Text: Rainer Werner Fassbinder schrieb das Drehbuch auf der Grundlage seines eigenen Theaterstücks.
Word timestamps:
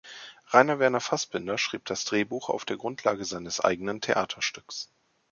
Rainer 0.51 0.79
Werner 0.79 0.99
Fassbinder 0.99 1.59
schrieb 1.59 1.85
das 1.85 2.05
Drehbuch 2.05 2.49
auf 2.49 2.65
der 2.65 2.75
Grundlage 2.75 3.23
seines 3.23 3.59
eigenen 3.59 4.01
Theaterstücks. 4.01 4.89